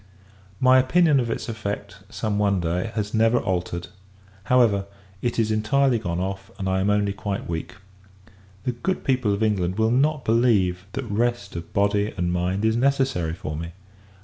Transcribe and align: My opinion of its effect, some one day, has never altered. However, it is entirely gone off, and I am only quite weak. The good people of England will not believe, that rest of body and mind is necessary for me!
My 0.59 0.79
opinion 0.79 1.19
of 1.19 1.29
its 1.29 1.47
effect, 1.47 1.99
some 2.09 2.39
one 2.39 2.59
day, 2.59 2.89
has 2.95 3.13
never 3.13 3.37
altered. 3.37 3.89
However, 4.45 4.87
it 5.21 5.37
is 5.37 5.51
entirely 5.51 5.99
gone 5.99 6.19
off, 6.19 6.49
and 6.57 6.67
I 6.67 6.79
am 6.79 6.89
only 6.89 7.13
quite 7.13 7.47
weak. 7.47 7.75
The 8.63 8.71
good 8.71 9.03
people 9.03 9.31
of 9.31 9.43
England 9.43 9.77
will 9.77 9.91
not 9.91 10.25
believe, 10.25 10.87
that 10.93 11.05
rest 11.05 11.55
of 11.55 11.71
body 11.71 12.15
and 12.17 12.33
mind 12.33 12.65
is 12.65 12.75
necessary 12.75 13.33
for 13.35 13.55
me! 13.55 13.73